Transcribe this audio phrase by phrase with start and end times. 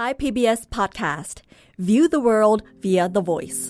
[0.00, 1.36] Thai PBS Podcast
[1.88, 3.60] View the world via the voice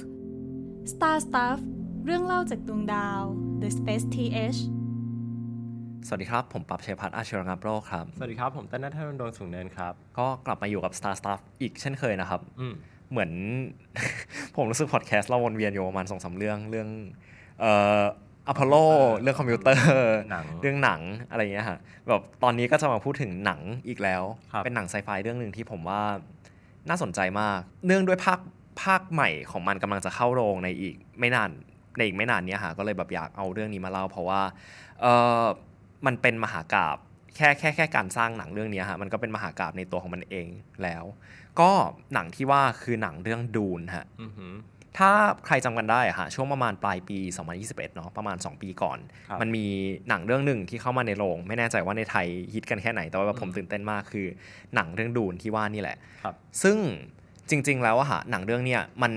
[0.92, 1.58] Star Stuff
[2.04, 3.22] เรื่องเล่าจากดวงดาว
[3.62, 4.58] The Space TH
[6.07, 12.75] สวัสดีครับ ผมปับชัยพัฒน์อาชีวรังโรคครับ สวัสดีครับ ผมต้นนัทนดวงสูงเนินครับ ก็กลับมาอยู่กับ Star Stuff อีกเช่นเคยนะครับอืม
[13.11, 13.30] เหมือน
[14.56, 16.88] ผมรู้สึกพอดแคสต์เราวนเวียนอยู่ประมาณสองสาเรื่องเรื่อง
[17.61, 18.02] เอ่อ
[18.48, 18.74] อพอลโล
[19.20, 21.00] เรื่องคอมพิวเตอร์หนังเรื่องหนัง
[21.30, 24.22] อะไรอย่างเงี้ยฮะแบบตอนนี้ก็จะมาพูดถึงหนังอีกแล้ว
[24.52, 26.02] ครับเป็นหนังไซไฟเรื่องหนึ่งที่ผมว่า
[26.88, 28.40] น่าสนใจมาก เนื่องด้วยภาค
[28.82, 31.50] ภาคใหม่ของมันกำลังจะเข้าโรงในอีกไม่นาน
[31.96, 34.41] ในอีกไม่นานเนี้ยฮะก็เลยแบบอยากเอาเรื่องนี้มาเล่า เพราะว่า
[35.01, 35.06] เอ
[35.42, 35.45] อ
[36.06, 36.97] มันเป็นมหากาบ
[37.37, 40.47] แค่แค่แค่การสร้างหนังเรื่องเนี้ยฮะมันก็เป็นมหากาบในตัวของมันเอง
[40.83, 41.05] แล้ว
[41.61, 41.70] ก็
[42.15, 44.53] หนังที่ว่าคือหนังเรื่องดูนฮะอือหือ
[44.98, 45.11] ถ้า
[45.47, 47.19] ใครจำกันได้อะฮะช่วงประมาณปลายปี
[47.57, 48.98] 2021 เนาะประมาณ 2 ปีก่อน
[49.29, 49.67] ครับมันมี
[50.09, 54.27] หนังเรื่องหนึ่งที่เข้ามาในโรง ไม่แน่ใจว่าในไทยฮิตกันแค่ไหน แต่ว่าผมตื่นเต้นมากคือ
[54.75, 56.77] หนังเรื่องดูนที่ว่านี่แหละครับซึ่ง
[57.51, 59.12] จริง ๆ แล้วอะฮะหนังเรื่องเนี้ยมัน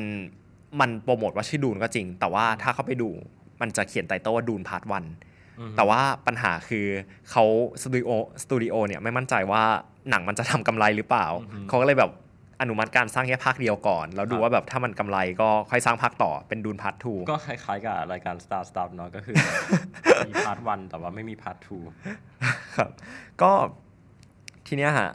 [0.79, 3.09] มันโปรโมทว่าชื่อดูนก็จริง แต่ว่าถ้าเข้าไปดู
[3.61, 5.03] มันจะเขียน title ว่า Dune Part One
[5.59, 6.85] อือหือแต่ว่าปัญหาคือ
[7.31, 7.43] เขา
[7.81, 8.09] สตูดิโอ
[8.43, 9.63] สตูดิโอเนี่ยไม่มั่นใจว่า
[10.09, 11.25] หนังมันจะทำกำไรหรือเปล่า
[11.69, 12.11] เขาก็เลยแบบ
[12.61, 19.35] อนุมัติการสร้างแค่ภาคเดียวก่อน แล้วดูว่าแบบถ้ามันกำไรก็ค่อยสร้างภาคต่อเป็น Dune Part Two ก็คล้ายๆกับรายการ Star Stuff เนาะก็คือ
[20.27, 21.77] มี Part One แต่ว่าไม่มี Part Two
[22.77, 22.89] ครับ
[23.41, 23.51] ก็
[24.67, 25.09] ทีเนี้ยฮะ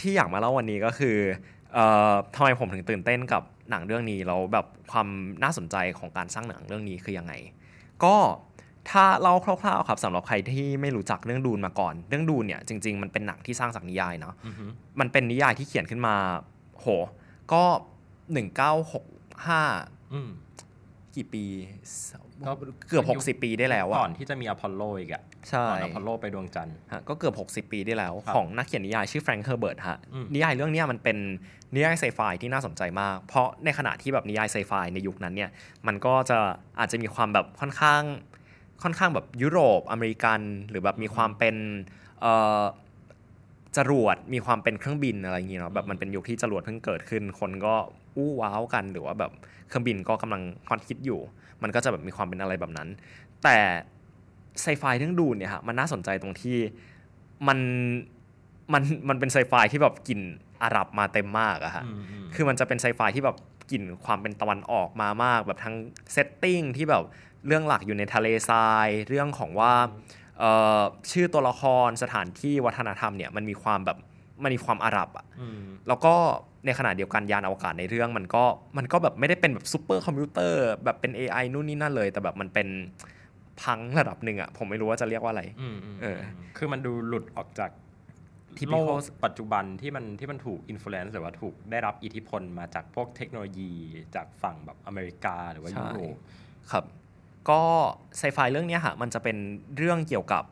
[0.00, 1.16] ที่อยากมาเล่าวันนี้ก็คือ
[1.74, 5.08] เอ่อทำไมผมถึงตื่นเต้นกับหนังเรื่องนี้แล้วแบบความ
[5.42, 7.32] น่าสนใจของการสร้างหนังเรื่องนี้คือยังไง
[8.04, 8.14] ก็
[8.90, 16.14] ถ้าเล่าคร่าวๆครับสำหรับใครที่ไม่รู้จักเรื่องดูนมาก่อน เรื่องดูนเนี่ยจริง ๆ มันเป็นหนังที่สร้างจากนิยายเนาะอือหือมันเป็นนิยายที่เขียนขึ้นมา
[16.78, 16.86] โห
[17.52, 17.62] ก็
[18.84, 20.30] 1965อืม
[21.16, 21.44] กี่ปี
[22.46, 22.52] ก็
[22.88, 31.18] เกือบ 60 ปีได้แล้วก่อะอนที่จะมีอพอลโลอีกอะใช่ก่อนอพอลโลไปดวงจันทร์ฮะก็เกือบ 60 ปีได้แล้วครับของนักเขียนนิยายชื่อแฟรงค์เฮอร์เบิร์ตฮะอืมนิยายเรื่องเนี้ยมันเป็น
[31.74, 35.50] นิยายไซไฟที่น่าสนใจมาก เพราะในขณะที่แบบนิยายไซไฟในยุคนั้นเนี่ย
[35.86, 36.38] มันก็จะ
[36.78, 38.02] อาจจะมีความแบบค่อนข้าง
[38.82, 41.56] ค่อนข้างแบบยุโรปอเมริกัน หรือแบบมีความเป็น
[42.20, 42.62] เอ่อ
[43.76, 47.74] จรวดมีความเป็นเครื่องบินอะไรอย่างเงี้ยเนาะแบบมันเป็นยุคที่จรวดเพิ่งเกิดขึ้น คนก็
[48.16, 49.32] อู้ว้าวกัน หรือว่าแบบ
[49.68, 51.20] เครื่องบินก็กำลังฮอตฮิตอยู่
[51.62, 52.88] มันก็จะแบบมีความเป็นอะไรแบบนั้น
[53.42, 53.56] แต่
[54.60, 56.58] ไซไฟเรื่องดูนเนี่ยฮะมันน่าสนใจตรงที่
[57.48, 57.58] มัน
[58.72, 60.20] มันมันเป็นไซไฟที่แบบกลิ่น
[60.62, 63.36] อาหรับมาเต็มมากอะฮะอืมอืมคือมันจะเป็นไซไฟที่แบบ
[63.70, 65.74] กลิ่นความเป็นตะวันออกมามาก แบบทั้ง
[66.12, 67.02] setting ที่แบบ
[67.46, 69.72] เรื่องหลักอยู่ในทะเลทราย เรื่องของว่า
[70.38, 70.82] เอ่อ
[71.12, 73.98] ชื่อตัวละครสถานที่วัฒนธรรมเนี่ยมันมีความแบบ
[74.42, 76.14] มันมีความอาหรับอะอืมแล้วก็
[76.66, 78.44] ในขณะเดียวกันยานอวกาศในเรื่องมันก็
[78.78, 82.68] มันก็แบบไม่ได้เป็นแบบซูเปอร์คอมพิวเตอร์แบบเป็น AI นู่นนี่นั่นเลย แต่แบบมันเป็น
[83.62, 86.18] พังระดับหนึ่งอะผมไม่รู้ว่าจะเรียกว่าอะไรอืมอืมเออ
[86.56, 87.70] คือมันดูหลุดออกจาก
[88.58, 93.72] typical โลกปัจจุบันที่มันที่มันถูกอิ f ฟ u e n c e หรือว่าถูกได้รับอิทธิพลมาจากพวกเทคโนโลยี
[94.14, 96.16] จากฝั่งแบบอเมริกาหรือว่าใช่ยุโรป
[96.70, 96.84] ครับ
[97.50, 97.60] ก็
[98.18, 99.36] ไซไฟเรื่องเนี้ยฮะมันจะเป็น
[99.76, 100.42] เรื่องเกี่ยวกับ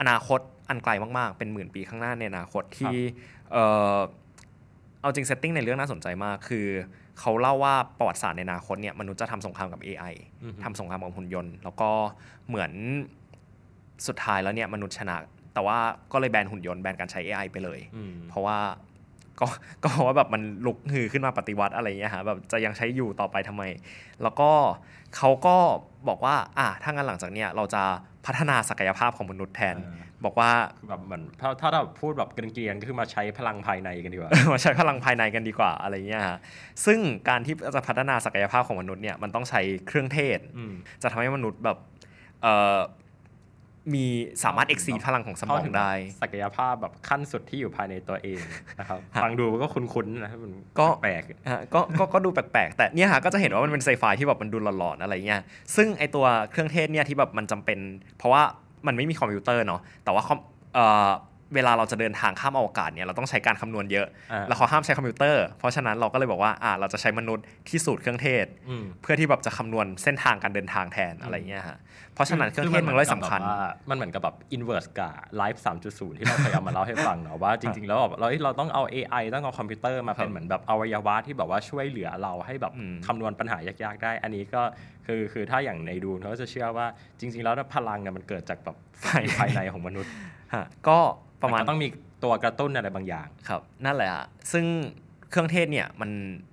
[0.00, 2.96] อนาคตอันไกลมากๆ เป็นหมื่นปีข้างหน้าในอนาคตที่
[3.52, 3.56] เอ
[3.94, 3.98] อ
[5.00, 6.66] เอาจริง setting ในเรื่องน่าสนใจมาก คือ
[7.20, 10.14] เขาเล่าว่าประวัติศาสตร์ในอนาคตเนี่ยมนุษย์จะทำสงครามกับ AI
[10.44, 11.90] อือฮึทำสงครามกับหุ่นยนต์ แล้วก็
[12.48, 12.72] เหมือน
[14.06, 15.16] สุดท้ายแล้วเนี่ยมนุษย์ชนะ
[15.54, 15.78] แต่ว่า
[16.12, 18.58] ก็เลยแบนหุ่นยนต์แบนการใช้ AI ไปเลยอืมเพราะว่า
[19.40, 19.46] ก็
[19.82, 23.62] ก็เพราะว่าแบบมันลุกฮือขึ้นมาปฏิวัติอะไรอย่างเงี้ยฮะแบบจะยังใช้อยู่ต่อไปทำไม
[24.22, 24.50] แล้วก็
[25.16, 25.56] เขาก็
[26.08, 27.82] บอกว่าอะถ้างั้นหลังจากเนี้ยเราจะ
[28.26, 36.38] พัฒนาศักยภาพของมนุษย์แทนอ่าบอกว่าคือแบบเหมือนถ้าถ้าเราพูดแบบเกรียนๆก็คือมาใช้พลังภายในกันดีกว่ามาใช้พลังภายในกันดีกว่าอะไรเงี้ยฮะ
[36.84, 36.98] ซึ่ง
[37.28, 41.78] การที่จะพัฒนาศักยภาพของมนุษย์เนี่ยมันต้องใช้เครื่องเทศอืมจะทำให้มนุษย์แบบ
[42.42, 42.78] เอ่อ
[43.94, 44.06] มี
[44.44, 45.92] สามารถเอ็กซีพลังของสมองได้
[46.22, 48.40] ศักยภาพแบบขั้นสุดที่อยู่ภายในตัวเอง
[48.78, 55.42] นะครับฮะฟังดูก็คุ้นๆนะมันก็แปลกฮะก็ก็ก็ดูแปลกๆ แต่เนี่ยฮะก็จะเห็นว่ามันเป็นไซไฟที่แบบมันดูหลอนๆอะไรเงี้ย
[55.76, 57.78] ซึ่งไอตัวเครื่องเทศเนี่ยที่แบบมันจำเป็น
[58.18, 58.42] เพราะว่า
[58.86, 60.38] มันไม่มีคอมพิวเตอร์เนาะแต่ว่าคอม
[60.74, 61.10] เอ่อ
[61.54, 71.78] เวลาเราจะเดินทางข้ามอวกาศเนี่ยเราต้องใช้การคำนวณเยอะอ่าแล้วเขาห้ามใช้คอมพิวเตอร์ เพราะฉะนั้นเราก็เลยบอกว่าอ่าเราจะใช้มนุษย์ที่สูตรเครื่องเทศอืมเพื่อที่แบบจะคำนวณเส้นทางการเดินทางแทนอะไรเงี้ยฮะ
[72.14, 75.58] เพราะฉะนั้นเครื่องเทศมันเลยสำคัญอแบบว่ามันเหมือนกับแบบ inverse กับ life
[75.88, 84.62] 3.0ที่เราเคยเอามาเล่าให้ฟังเนาะว่าจริง ๆ แล้วแบบเราเราต้องเอา AI ต้องเอาคอมพิวเตอร์มาเป็นเหมือนแบบอวัยวะที่แบบว่าช่วยเหลือเราให้แบบอืมคำนวณปัญหายากๆได้ อันนี้ก็
[85.06, 86.86] คือคือถ้าอย่างในดูนเขาจะเชื่อว่า
[87.20, 88.76] จริง ๆ แล้วพลังเนี่ยมันเกิดจากแบบ
[89.38, 90.12] ภายในของมนุษย์
[90.54, 90.98] ฮะก็
[91.42, 91.88] ประมาณนก็ต้องมี
[92.24, 94.66] ตัวกระตุ้นอะไรบางอย่างครับนั่นแหละฮะซึ่ง
[95.30, 96.10] เครื่องเทศเนี่ยมัน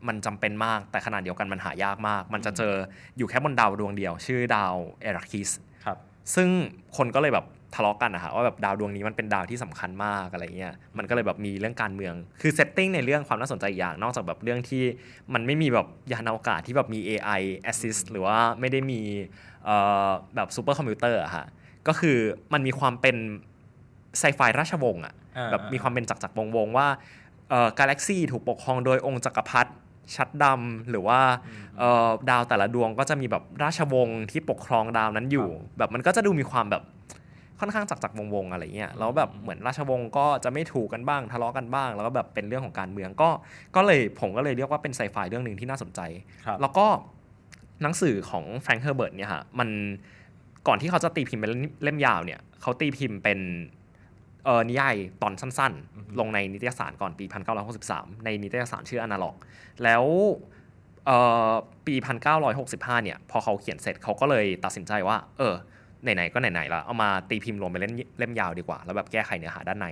[0.07, 2.73] มันจำเป็นมากแต่ขนาดเดียวกันมันหายากมาก มันจะเจอ
[3.17, 5.49] อยู่แค่บนดาวดวงเดียว ชื่อดาวอาร์ราคิส
[5.85, 5.97] ครับ
[6.35, 6.49] ซึ่ง
[6.97, 14.83] คนก็เลยแบบทะเลาะกันนะฮะว่าแบบดาวดวงนี้มันเป็นดาวที่สำคัญมากอะไรเงี้ยมันก็เลยแบบมีเรื่องการเมือง คือ setting ในเรื่องความน่าสนใจอีกอย่าง นอกจากแบบเรื่องที่
[15.33, 17.41] มันไม่มีแบบยานอวกาศที่แบบมี AI
[17.71, 19.01] assist หรือว่าไม่ได้มี
[19.65, 21.45] เอ่อแบบซูเปอร์คอมพิวเตอร์อะฮะ
[21.87, 22.17] ก็คือ
[22.53, 23.15] มันมีความเป็น
[24.19, 26.87] ไซไฟราชวงศ์อะอ่าแบบมีความเป็นจักรจักรวงศ์วงศ์ว่า
[27.49, 29.71] เอ่อกาแล็กซีถูกปกครองโดยองค์จักรพรรดิ
[30.15, 31.19] ชัดดำหรือว่า
[31.79, 35.47] เอ่อดาวแต่ละดวงก็จะมีแบบราชวงศ์ที่ปกครองดาวนั้นอยู่
[35.77, 36.83] แบบมันก็จะดูมีความแบบ
[37.59, 43.29] ค่อนข้างจักรจักรวงศ์วงศ์อะไรเงี้ยแล้วแบบเหมือนราชวงศ์ก็จะไม่ถูกกันบ้างทะเลาะกันบ้าง แล้วก็แบบเป็นเรื่องของการเมืองก็
[43.75, 46.01] ก็เลยผมก็เลยเรียกว่าเป็นไซไฟเรื่องหนึ่งที่น่าสนใจ
[46.45, 46.85] ครับแล้วก็
[47.81, 49.69] หนังสือของแฟรงค์เฮอร์เบิร์ตเนี่ยฮะมัน
[50.67, 51.51] ก่อนที่เขาจะตีพิมพ์เป็น
[51.83, 53.39] เล่มยาวเนี่ยเขาตีพิมพ์เป็น
[54.47, 57.25] เออนิยายตอนสั้นๆ ลงในนิตยสารก่อนปี
[57.75, 59.35] 1963 ในนิตยสารชื่อ Analog
[59.83, 60.03] แล้ว
[61.05, 61.17] เอ่
[61.49, 61.51] อ
[61.87, 61.95] ปี
[62.49, 65.53] 1965 เนี่ย พอเขาเขียนเสร็จเขาก็เลยตัดสินใจว่า เออ
[66.03, 69.87] ไหนๆ ก็ไหนๆแล้วเอามาตีพิมพ์รวมเป็นเล่มเล่มยาวดีกว่า แล้วแบบแก้ไขเนื้อหาด้านใน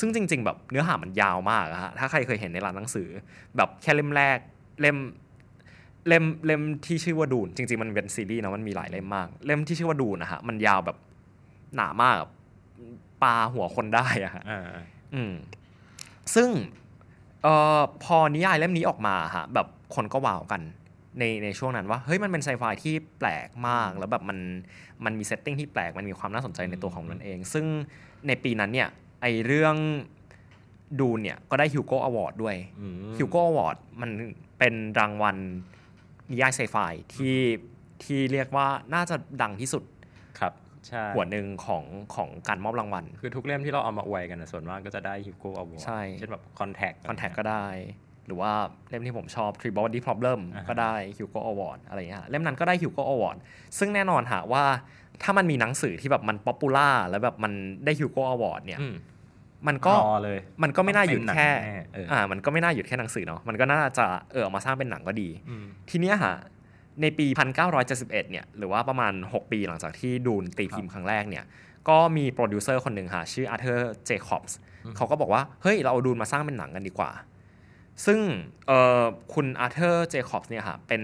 [0.00, 3.08] ซึ่งจริง ๆ แบบเนื้อหามันยาวมากอะฮะ ถ้าใครเคยเห็นในร้านหนังสือ
[3.56, 4.38] แบบแค่เล่มแรก
[4.80, 4.96] เล่ม
[6.08, 10.96] เล่ม เล่มที่ชื่อว่าดูน จริง ๆ มันเป็นซีรีส์นะมันมีหลายเล่มมาก เล่มที่ชื่อว่าดูนนะฮะ มันยาวแบบ
[11.76, 12.28] หนามากอะ
[13.22, 14.62] ปาหัวคนได้อะฮะอ่า
[15.14, 15.32] อืม
[16.34, 16.48] ซึ่ง
[17.42, 20.62] เอ่อพอนิยายเล่มนี้ออกมาฮะแบบคนก็ว้าวกัน
[21.18, 24.38] ในในช่วงนั้นว่าเฮ้ยมันเป็นไซไฟที่แปลกมาก แล้วแบบมัน
[25.04, 27.66] มันมี setting ที่แปลกมันมีความน่าสนใจในตัวของมันเอง ซึ่ง
[28.26, 28.88] ในปีนั้นเนี่ย
[29.22, 29.76] ไอเรื่อง
[31.00, 34.10] ดูนเนี่ยก็ได้ Hugo Award ด้วยอืม Hugo Award มัน
[34.58, 35.36] เป็นรางวัล
[36.30, 36.76] นิยายไซไฟ
[37.14, 37.36] ที่
[38.04, 39.99] ที่เรียกว่าน่าจะดังที่สุดครับใช่
[41.16, 41.84] หัวหนึ่งของ
[42.14, 47.66] ของการมอบรางวัล คือทุกเล่มที่เราเอามาอวยกันนะส่วนมากก็จะได้ Hugo Award ใช่เช่นแบบ Contact Contact ก็ได้
[48.26, 48.52] หรือว่า
[48.88, 53.36] เล่มที่ผมชอบ Three Body Problem อ่าฮะก็ได้ Hugo Award อะไรอย่างเงี้ยฮะเล่มนั้นก็ได้ Hugo Award
[53.78, 54.64] ซึ่งแน่นอนฮะว่า
[55.22, 57.52] ถ้ามันมีหนังสือที่แบบมัน popular แล้วแบบมัน
[57.84, 58.94] ได้ Hugo Award เนี่ยอืม
[59.68, 66.36] มันก็รอเลยมันก็ไม่น่าหยุดแค่ต้องเป็นหนังแน่เอออ่อ่ามันก็ไม่น่าหยุดแค่หนังสือเนาะมันก็น่าจะเออเอามาสร้างเป็นหนังก็ดีอืมทีเนี้ยฮะ
[67.02, 67.26] ในปี
[67.78, 71.44] 1971 เนี่ยหรือว่าประมาณ 6 ปีหลังจากที่ดูนตีพิมพ์ครั้งแรกเนี่ย
[71.88, 74.58] ก็มีโปรดิวเซอร์คนหนึ่งฮะชื่ออาร์เธอร์เจคอบส์
[74.96, 77.10] เขาก็บอกว่า เฮ้ย เราเอาดูนมาสร้างเป็นหนังกันดีกว่า
[78.06, 78.20] ซึ่ง
[78.66, 79.04] เอ่อ
[79.34, 81.02] คุณอาร์เธอร์เจคอบส์เนี่ยฮะเป็น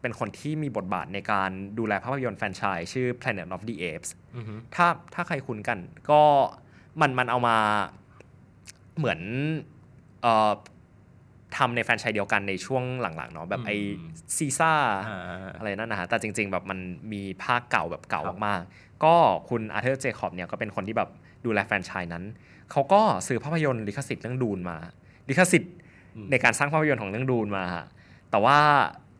[0.00, 5.78] เป็นคนที่มีบทบาทในการดูแลภาพยนตร์แฟรนไชส์ชื่อ Planet of the Apes อือฮึถ้าถ้าใครคุ้นกัน
[6.10, 6.22] ก็
[7.00, 7.56] มันมันเอามา
[8.96, 9.20] เหมือน
[10.22, 10.52] เอ่อ
[11.56, 13.70] ทำในแฟรนไชส์เดียวกันในช่วงหลังๆเนาะแบบไอ
[14.36, 14.72] ซีซาร์
[15.08, 16.78] อ่าอะไรนั่นนะฮะแต่จริง ๆ แบบมัน
[17.12, 19.14] มีภาคเก่าแบบเก่าครับมากๆก็
[19.48, 21.08] คุณอาร์เธอร์เจคอบเนี่ยก็เป็นคนที่แบบ
[21.44, 22.24] ดูแลแฟรนไชส์นั้น
[22.70, 24.76] เขาก็ซื้อภาพยนตร์ลิขสิทธิ์เรื่องดูนมา
[25.28, 25.74] ลิขสิทธิ์
[26.30, 27.86] ในการสร้างภาพยนตร์ของเรื่องดูนมาฮะ
[28.30, 28.58] แต่ว่า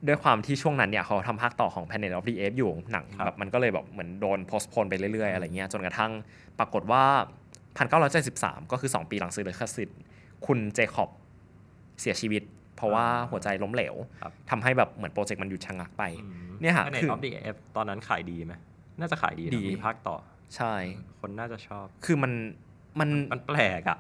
[0.06, 6.12] ด้วยความที่ช่วงนั้นเนี่ยเขาทำภาคต่อของ Planet of the Apes อยู่หนังครับแบบมันก็เลยแบบเหมือนโดนโพส t โพนไปเรื่อยๆอะไรเงี้ยจนกระทั่ง
[6.59, 7.05] ปรากฏว่า
[7.88, 9.99] 1973 ก็คือ 2 ปีหลังซื้อลิขสิทธิ์
[10.47, 11.11] คุณเจคอบ
[12.00, 12.43] เสียชีวิต
[12.76, 18.55] เพราะว่าหัวใจล้มเหลวครับทำให้แบบเหมือนโปรเจกต์มันหยุดชะงักไปอืมเนี่ยฮะในคือออฟดีเอฟตอนนั้นขายดีไหม
[19.00, 20.17] น่าจะขายดีนะดีมีภาคต่อ
[20.56, 20.75] ใช่
[21.20, 22.32] คนน่าจะชอบ คือมัน
[23.00, 23.99] มันมันแปลกอะ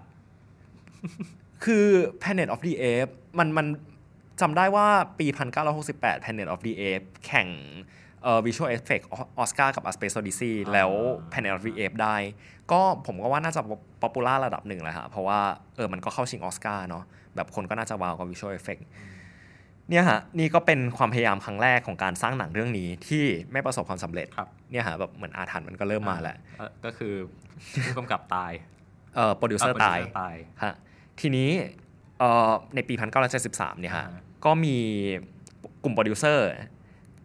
[1.64, 1.86] คือ
[2.22, 3.66] Planet of the Apes มันมัน
[4.40, 4.86] จำได้ว่า
[5.18, 5.26] ปี
[5.74, 7.48] 1968 Planet of the Apes แข่ง
[8.22, 10.90] เอ่อ Visual Effect ออสการ์กับ A Space Odyssey อ่าแล้ว
[11.32, 12.16] Planet of the Apes ได้
[12.72, 13.60] ก็ผมก็ว่าน่าจะ
[14.02, 15.40] popular ระดับหนึ่งแหละฮะเพราะว่า
[15.76, 17.04] เออมันก็เข้าชิงออสการ์เนาะ
[17.36, 18.82] แบบคนก็น่าจะว้าวกับ Visual Effect
[19.90, 27.14] เนี่ยฮะนี่ก็เป็นความพยายามครั้งแรกของการสร้างหนังเรื่องนี้ที่ไม่ประสบความสำเร็จครับเนี่ยฮะแบบเหมือนอาถรรพ์มันก็เริ่มมาแล้วเอ่อก็คือ
[27.84, 28.52] ผู้กำกับตาย
[29.16, 30.74] เออโปรตายตายฮะ
[31.20, 31.50] ทีนี้
[32.18, 32.94] เอ่อในปี
[33.38, 34.76] 1973เนี่ยฮะอ่าก็มี
[35.84, 36.46] กลุ่มโปรดิวเซอร์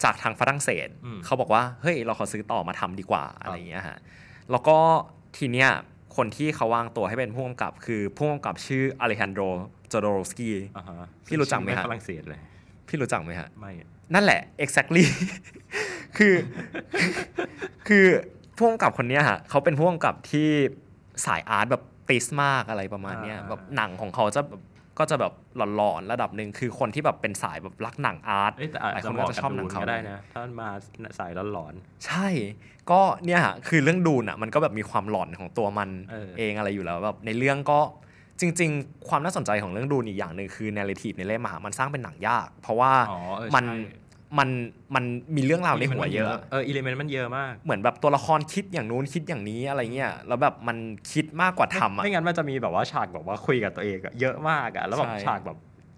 [0.04, 3.98] จากทางฝรั่งเศสอืมเขาบอกว่าเฮ้ยเราขอซื้อต่อมาทำดีกว่าอะไรอย่างเงี้ยฮะ
[4.52, 4.78] แล้วก็
[5.38, 5.70] ทีเนี้ย
[6.16, 9.40] คนที่เขาวางตัวให้เป็นผู้กำกับ คือผู้กำกับชื่ออเลฮันโด
[9.92, 12.40] จอโดโรสกีอ่าฮะพี่รู้จักไหมฮะฝรั่งเศสเลย
[12.88, 15.04] พี่รู้จักไหมฮะไม่อะนั่นแหละ exactly
[16.18, 16.34] คือ
[17.88, 18.06] คือ
[18.58, 20.50] ผู้กำกับคนเนี้ยฮะเขาเป็นผู้กำกับที่
[21.26, 24.62] สายอาร์ตแบบติสมากอะไรประมาณเนี้ยแบบหนังของเขาจะแบบ
[25.00, 25.34] ก็จะแบบ
[25.76, 30.70] หลอนๆระดับหนึ่งคือคนที่แบบเป็นสายแบบรักหนังอาร์ตเอ้ยแต่อาจหลายจะคนเหมาะก็จะกับชอบหนัดูงนเขาก็ได้นะถ้ามา
[31.20, 31.74] สายหลอน
[32.06, 32.28] ใช่
[32.92, 37.80] ก็เนี่ยฮะคือเรื่องดูนอะมันก็แบบมีความหลอนของตัวมันเออเองอะไรอยู่แล้วแบบในเรื่องก็
[38.40, 43.78] จริง ๆ ความน่าสนใจของเรื่องดูนอีกอย่างหนึ่งคือ narrative ในเล่มอะฮะมันสร้างเป็นหนังยาก เพราะว่าอ๋อเออมันใช่
[44.40, 44.50] มัน
[44.96, 50.78] มันมีเรื่องราวในหัวเยอะเอออิเลเมนต์มันเยอะมาก เหมือนแบบตัวละครคิดอย่างนู้นคิดอย่างนี้อะไรเงี้ยแล้วแบบมัน
[51.12, 55.58] คิดมากกว่าทำอะไม่งั้นมันจะมีแบบว่าฉากแบบว่าคุยกับตัวเองอะเยอะมากอะแล้วแบบใช่ฉากแบบ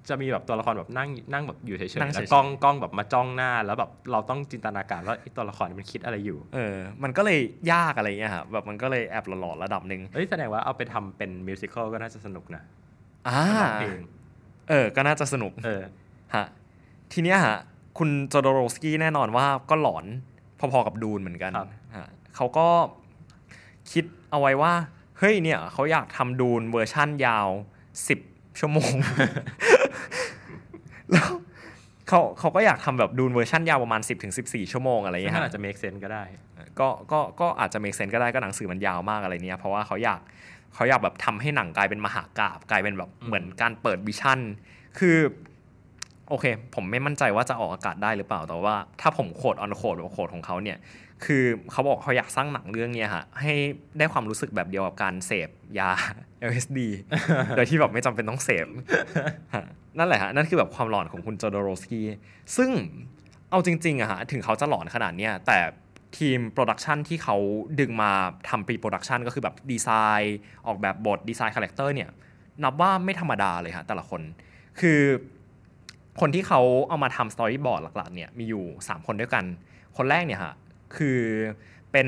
[0.10, 7.40] จะมีแบบตัวละครแบบนั่งนั่งแบบอยู่เฉยนั่งๆเฉแล้ยๆวกล้องกล้องแบบมาจ้องหน้า แล้วแบบเราต้องจินตนาการว่าไอ้ตัวละครนี้มันคิดอะไรอยู่ เออ มันก็เลย
[7.72, 12.64] ยากอะไรเงี้ยครับแบบมันก็เลยแอบหลอนๆระดับหนึ่งเอ้ยแสดงว่าเอาไปทำเป็นมิวสิควลก็น่าจะสนุกนะ
[13.28, 14.02] อ่าร้องเพลง
[14.70, 15.82] เออ ก็น่าจะสนุก เออ
[16.36, 16.46] ฮะ
[17.14, 17.58] ทีเนี้ยฮะ
[17.98, 20.06] คุณโจโดโรสกี้แน่นอนว่าก็หลอน
[20.60, 22.68] พอๆกับดูนเหมือนกันครับฮะเขาก็
[23.92, 24.74] คิดเอาไว้ว่า
[25.20, 27.48] เฮ้ยเนี่ยเขาอยากทำดูนเวอร์ชั่นยาว
[28.04, 28.94] 10ชั่วโมง
[31.12, 31.30] แล้ว
[32.08, 36.24] เขาเขาก็อยากทำแบบดูนเวอร์ชันยาวประมาณ 10ถึง14ชั่วโมงอะไรอย่างซึ่งเงี้ยมันฮะอาจจะ make sense ก็ได้
[36.80, 40.22] ก็ก็ก็อาจจะ make sense ก็ได้ก็หนังสือมันยาวมากอะไรเนี้ยเพราะว่าเขาอยาก
[40.76, 44.40] เขาอยากแบบทำให้หนังกลายเป็นมหากาพย์กลายเป็นแบบเหมือนการเปิด vision
[45.00, 45.18] คือ
[46.30, 50.78] โอเค ผมไม่มั่นใจว่าจะออกอากาศได้หรือเปล่า แต่ว่าถ้าผม quote unquote แบบ quote ของเขาเนี่ย
[51.26, 53.54] คือเขาบอกเขาอยากสร้างหนังเรื่องเนี้ยฮะ ให้
[53.98, 55.90] ได้ความรู้สึกแบบเดียวกับการเสพยา
[56.50, 56.80] LSD
[57.56, 58.68] โดยที่แบบไม่จำเป็นต้องเสพ
[59.98, 62.08] นั่นแหละฮะ นั่นคือแบบความหลอนของคุณโจโดรอฟสกี้
[62.58, 62.70] ซึ่ง
[63.50, 65.60] เอาจริงๆอะฮะ ถึงเขาจะหลอนขนาดเนี้ย แต่
[66.18, 67.36] ทีม production ที่เขา
[67.80, 68.12] ดึงมา
[68.50, 72.10] ทำ pre-production ก็คือแบบดีไซน์ออกแบบบท design character เนี่ย
[72.64, 74.22] นับว่าไม่ธรรมดาเลยฮะแต่ละคน
[74.80, 75.00] คือ
[76.20, 79.46] คนที่เขาเอามาทำสตอรี่บอร์ดหลักๆเนี่ยมีอยู่ 3 คนด้วยกัน
[79.98, 80.54] คนแรกเนี่ยฮะ
[80.96, 81.20] คือ
[81.92, 82.08] เป็น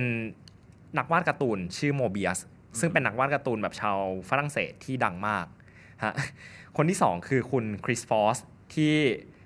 [0.98, 2.40] นักวาดการ์ตูนชื่อโมเบียส
[2.80, 4.00] ซึ่งเป็นนักวาดการ์ตูนแบบชาว
[4.30, 5.46] ฝรั่งเศสที่ดังมาก
[6.04, 6.14] ฮะ
[6.78, 8.38] คนที่ 2 คือคุณคริสฟอส
[8.74, 8.94] ที่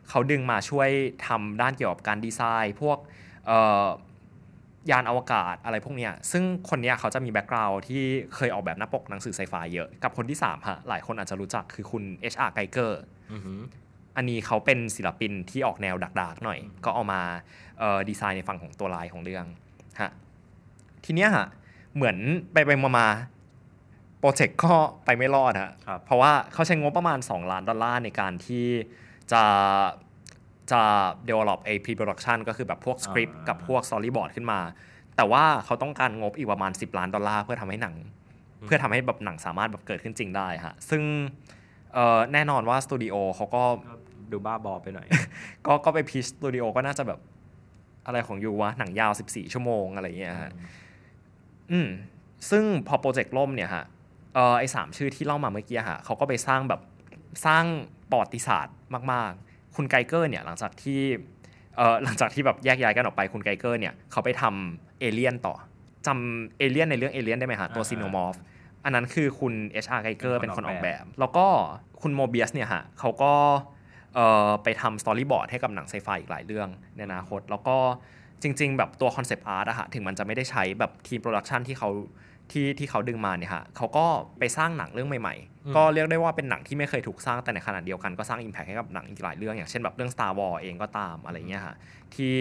[0.09, 0.89] เขาดึงมาช่วย
[1.27, 2.97] ทำด้านเกี่ยวกับการดีไซน์ พวก
[4.91, 8.03] ยานอวกาศอะไรพวกเนี้ย ซึ่งคนเนี้ยเขาจะมี background ที่
[8.35, 12.03] เคยออกแบบหน้าปกหนังสือไซไฟเยอะ กับคนที่3ฮะหลายคนอาจจะรู้จักคือคุณ
[12.33, 12.51] H.R.
[12.57, 12.91] Giger
[13.33, 13.59] อือหือ
[14.17, 17.21] อันนี้เขาเป็นศิลปินที่ออกแนว dark ๆหน่อย ก็เอามา
[17.79, 19.45] เอ่อดีไซน์ในฝั่งของตัวร้ายของเรื่อง
[20.01, 20.11] ฮะ
[21.05, 21.47] ทีเนี้ยฮะ
[21.95, 22.17] เหมือน
[22.53, 23.07] ไปไปมามา
[24.19, 24.73] โปรเจกต์ก็
[25.05, 28.65] ไปไม่รอดฮะครับเพราะว่าเขาใช้งบประมาณ 2 ล้านดอลลาร์ในการที่
[29.31, 29.43] จะ
[30.71, 30.81] จะ
[31.27, 34.59] develop ไอ้ pre-production ก็คือแบบพวกสคริปต์อ่ากับพวก storyboard ขึ้นมา
[35.15, 37.95] แต่ว่าเขาต้องการงบอีกประมาณ 10 ล้านดอลลาร์เพื่อทำให้หนัง
[38.65, 41.03] เพื่อทำให้แบบหนังสามารถแบบเกิดขึ้นจริงได้ฮะซึ่ง
[41.93, 43.95] เอ่อแน่นอนว่าสตูดิโอเขาก็ก็
[44.31, 45.07] ดูบ้าบอไปหน่อย
[45.65, 47.19] ก็ก็ไปพิชสตูดิโอก็น่าจะแบบ
[48.05, 50.51] อะไรของยูวะ หนังยาว 14 ชั่วโมงอะไรอย่างเงี้ยฮะ
[51.71, 51.87] อืม
[52.49, 53.85] ซึ่งพอโปรเจกต์ล่มเนี่ยฮะ
[54.33, 56.81] เออไอสามชื่อที่เล่ามาเมื่อกี้ฮะเขาก็ไปสร้างแบบ
[57.45, 57.65] สร้าง
[58.09, 58.75] ประวัติศาสตร์
[59.11, 61.01] มาก ๆ คุณไกเกอร์เนี่ยหลังจากที่
[61.77, 65.55] เออหลังจากที่แบบแยกย้ายกันออกไปคุณไกเกอร์เนี่ยเขาไปทำเอเลียนต่อ
[66.07, 68.35] จำเอเลียนในเรื่องเอเลียนได้ไหมฮะตัวอ่า Xenomorph
[68.83, 69.53] อันนั้นคือคุณ
[69.83, 71.45] HR ไกเกอร์เป็นคนออกแบบบบ แล้วก็
[72.01, 73.72] คุณโมเบียสเนี่ยฮะเขาก็เอ่อ
[74.63, 77.77] ไปทำ storyboard ให้กับหนังไซไฟอีกหลายเรื่องในอนาคต แล้วก็
[78.43, 81.89] จริง ๆ แบบตัว concept art อะฮะถึงมันจะไม่ได้ใช้แบบทีม production ที่เขา
[82.51, 84.05] ที่ที่เขาดึงมาเนี่ยฮะเขาก็
[84.39, 91.75] ไปสร้างหนังเรื่องใหม่ๆ ก็เรียกได้ว่าเป็นหนังที่ไม่เคยถูกสร้างแต่ในขณะเดียวกันก็สร้าง impact ให้กับหนังอีกหลายเรื่องอย่างเช่นแบบเรื่อง Star Wars เองก็ตามอะไรเงี้ยฮะ
[92.15, 92.33] ที่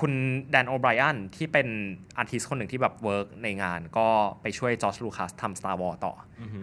[0.00, 0.12] คุณ
[0.50, 1.68] แดนโอแบนนอนที่เป็น
[2.16, 4.08] artist คนหนึ่งที่แบบ work ในงาน ก็
[4.42, 6.62] ไปช่วยจอร์จลูคัสทำ Star Wars ต่ออือหือ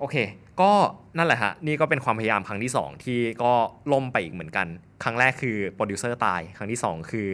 [0.00, 0.16] โอเค
[0.60, 0.70] ก็
[1.16, 3.52] นั่นแหละฮะ นี่ก็เป็นความพยายามครั้งที่ 2 ที่ก็
[3.92, 4.66] ล่มไปอีกเหมือนกัน
[5.02, 7.28] ครั้งแรกคือโปรดิวเซอร์ตาย ครั้งที่ 2 คือ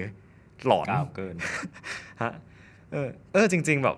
[0.67, 1.35] หลอนกาวเกิน
[2.23, 2.33] ฮะ
[2.93, 3.97] เออเออจริง ๆ แบบ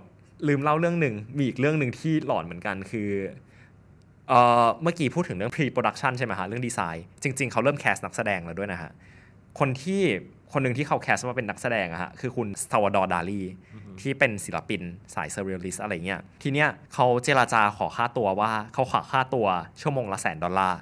[0.49, 3.11] ลืมเล่าเรื่องหนึ่งมีอีกเรื่องหนึ่งที่หลอนเหมือนกันคือ
[4.28, 8.90] เออเมื่อกี้พูดถึงเรื่อง pre-production ใช่ไหมฮะ เรื่องดีไซน์ จริง ๆ เขาเริ่ม cast นักแสดงแล้วด้วยนะฮะ
[9.59, 10.02] คนที่
[10.52, 13.40] คนหนึ่งที่เขา cast มาเป็นนักแสดงอะฮะคือคุณซัลวาดอร์ดาลี
[14.00, 14.82] ที่เป็นศิลปิน
[15.14, 19.46] สาย surrealist อะไรเงี้ยทีเนี้ยเขาเจรจาขอค่าตัวว่าเขาขอค่าตัว
[19.80, 20.80] ชั่วโมงละแสนดอลลาร์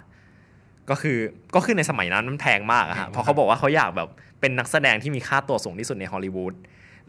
[0.90, 1.18] ก็คือ
[1.54, 4.08] ก็คือในสมัยนั้นมันแพงมากอะฮะเพราะเขาบอกว่าเขาอยากแบบ
[4.40, 6.54] เป็นนักแสดงที่มีค่าตัวสูงที่สุดในฮอลลีวูด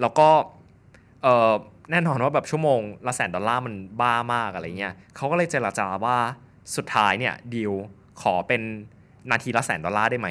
[0.01, 0.27] แล้วก็
[1.23, 1.53] เออ
[1.91, 6.17] แน่นอนว่าแบบชั่วโมงละแสนดอลลาร์มันบ้ามากอะไรเงี้ยเขาก็เลยเจรจาว่า
[6.75, 7.73] สุดท้ายเนี่ยดีล
[8.21, 8.61] ขอเป็น
[9.31, 10.29] นาทีละแสนดอลลาร์ได้ไหม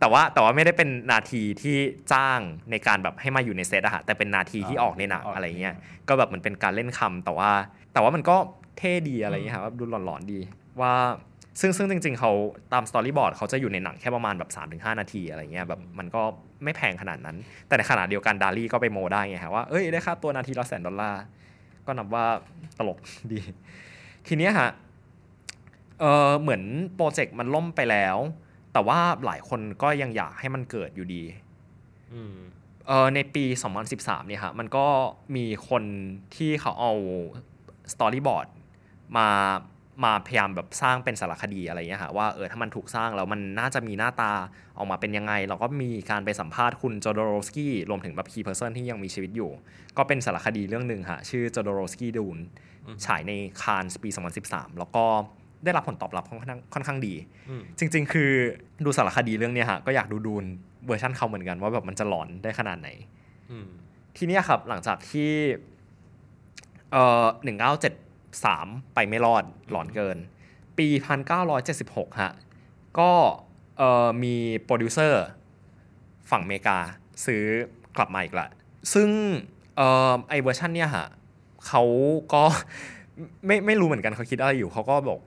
[0.00, 1.76] แต่ว่าแต่ว่าไม่ได้เป็นนาทีที่
[2.12, 2.40] จ้าง
[2.70, 7.50] ในการแบบให้มาอยู่ในเซตอะฮะแต่เป็นนาทีที่ออกในหนังออกในอะไรเงี้ยหนังก็แบบเหมันเป็นการเล่นคำแต่ว่า
[7.92, 8.36] แต่ว่ามันก็
[8.78, 10.40] เท่ดีอะไรเงี้ยครับว่าดูหลอนๆดี
[10.80, 10.92] ว่า
[11.60, 12.32] ซึ่งซึ่งจริง ๆเขา
[12.72, 16.22] ตาม storyboard เขาจะอยู่ในหนังแค่ประมาณแบบ 3-5 นาทีอะไรเงี้ยแบบมันก็
[16.64, 21.22] ไม่แพงขนาดนั้น แต่ในขณะเดียวกันดาลีก็ไปโม้ได้ไงฮะว่าเอ้ยได้ค่าตัวนาทีละแสนดอลลาร์
[21.86, 22.24] ก็นับว่า
[22.78, 22.98] ตลก
[23.32, 23.40] ดี
[24.26, 24.70] ทีเนี้ยฮะ
[26.00, 26.62] เออเหมือน
[26.94, 28.16] โปรเจกต์มันล่มไปแล้ว
[28.72, 31.22] แต่ว่าหลายคนก็ยังอยากให้มันเกิดอยู่ดี
[32.14, 32.36] อืม
[32.86, 33.44] เออในปี
[33.86, 34.86] 2013 เนี่ยฮะมันก็
[35.36, 35.82] มีคน
[36.36, 36.92] ที่เขาเอา
[37.92, 38.46] storyboard
[39.16, 39.28] มา
[40.04, 44.32] มาพยายามแบบสร้างเป็นสารคดีอะไรเงี้ยฮะว่าเออถ้ามันถูกสร้างแล้วมันน่าจะมีหน้าตา
[44.78, 49.50] ออกมาเป็นยังไง เราก็มีการไปสัมภาษณ์คุณโจโดรอฟสกี้รวมถึงแบบ key person ที่ยังมีชีวิตอยู่
[49.96, 52.38] ก็เป็นสารคดีเรื่องหนึ่งฮะชื่อโจโดรอฟสกี้ดูน
[53.04, 54.08] ฉายในคานส์ปี
[54.44, 55.04] 2013 แล้วก็
[55.64, 57.14] ได้รับผลตอบรับค่อนข้างค่อนข้างดี
[57.48, 58.30] อืมจริง ๆ คือ
[58.84, 60.44] ดูสารคดีเรื่องเนี้ยฮะก็อยากดูดูน
[60.86, 62.88] เวอร์ชันเขาเหมือนกันว่าแบบมันจะหลอนได้ขนาดไหน
[63.50, 63.66] อืม
[64.16, 65.30] ทีเนี้ยครับหลังจากที่
[66.92, 67.94] เอ่อหนึ่งเก้าเจ็ด
[68.44, 70.18] สามไปไม่รอดหลอนเกิน
[70.78, 72.32] ปีพันเก้าร้อยเจ็ดสิบหกฮะ
[72.98, 73.10] ก็
[73.78, 75.24] เอ่อมีโปรดิวเซอร์
[76.30, 76.78] ฝั่งอเมริกา
[77.26, 77.42] ซื้อ
[77.96, 78.48] กลับมาอีกละ
[78.94, 79.08] ซึ่ง
[79.76, 81.06] เอ่อไอเวอร์ชันเนี้ยฮะ
[81.66, 81.82] เขา
[82.32, 82.44] ก็
[83.46, 85.20] ไม่ไม่รู้เหมือนกันเขาคิดอะไรอยู่เขาก็บอก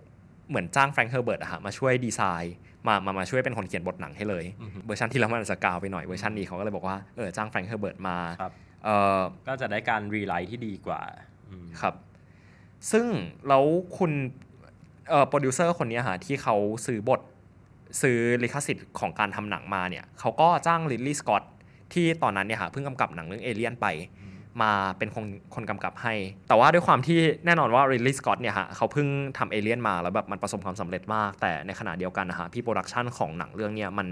[0.53, 2.55] เหมือนจ้างแฟรงค์เฮอร์เบิร์ตอะฮะมาช่วยดีไซน์
[2.87, 11.01] มามามาช่วยเป็นคนเขียนบทหนังให้เลยอือฮึเวอร์ชันที่แล้วมันอาจจะกาวไปหน่อยเวอร์ชันนี้เขาก็เลยบอกว่าเออจ้างแฟรงค์เฮอร์เบิร์ตมาครับเออก็จะได้การ rewrite ที่ดีกว่า
[11.49, 11.95] อืมครับ
[12.91, 13.05] ซึ่ง
[13.47, 13.63] แล้ว
[13.97, 14.11] คุณ
[15.09, 16.55] เอ่อโปรดิวเซอร์คนเนี้ยฮะที่เขา
[16.85, 17.21] ซื้อบท
[18.01, 21.43] ซื้อลิขสิทธิ์ของการทำหนังมาเนี่ยเขาก็จ้างริดลีย์สกอตต์
[21.93, 23.87] ที่ตอนนั้นเนี่ยฮะเพิ่งกำกับหนังเรื่องเอเลียนไป
[24.61, 26.13] มาเป็นคนคนกำกับให้
[26.47, 29.07] แต่ว่าด้วยความที่แน่นอนว่าริดลีย์สกอตต์เนี่ยฮะเขาเพิ่ง
[29.37, 34.07] ทำเอเลียนมาแล้วแบบมันประสบความสำเร็จมาก แต่ในขณะเดียวกันนะฮะ pre-production ของหนังเรื่องเนี้ยมัน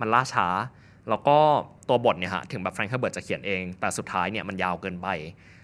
[0.00, 0.46] มันล่าช้า
[1.10, 1.36] แล้วก็
[1.88, 5.08] ตัวบทเนี่ยฮะถึงแบบแฟรงค์เฮอร์เบิร์ตจะเขียนเอง แต่สุดท้ายเนี่ยมันยาวเกินไป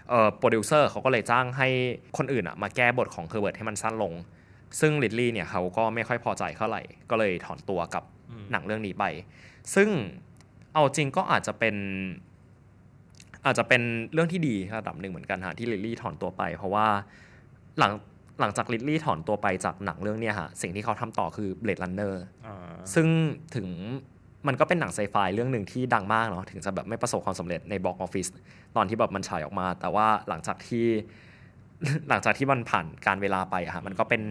[0.08, 1.68] เอ่อโปรดิวเซอร์เขาก็เลยจ้างให้
[2.16, 4.12] คนอื่นอะมาแก้บทของเฮอร์เบิร์ตให้มันสั้นลง
[4.80, 9.04] ซึ่งริดลีย์เนี่ยเขาก็ไม่ค่อยพอใจเท่าไหร่ก็เลยถอนตัวกับอืมหนังเรื่องนี้ไป
[9.74, 9.88] ซึ่ง
[10.74, 11.76] เอาจริงก็อาจจะเป็น
[13.44, 13.82] อาจจะเป็น
[14.12, 16.86] เรื่องที่ดีระดับหนึ่งเหมือนกันฮะที่ริดลีย์ถอนตัวไป เพราะว่า
[17.78, 17.92] หลัง
[18.40, 22.14] หลังจากริดลีย์ถอนตัวไปจากหนังเรื่องเนี้ยฮะสิ่งที่เขาทำต่อคือ Blade Runner
[22.46, 22.56] อ่า
[22.94, 23.06] ซึ่ง
[23.54, 23.68] ถึง
[24.46, 28.26] มันก็เป็นหนังไซไฟเรื่องหนึ่งที่ดังมากเนาะถึงจะแบบไม่ประสบความสำเร็จในบ็อกซ์ออฟฟิศ
[28.76, 30.86] ตอนที่แบบมันฉายออกมา แต่ว่าหลังจากที่
[32.08, 34.22] หลังจากที่มันผ่านการเวลาไปอะฮะมันก็เป็น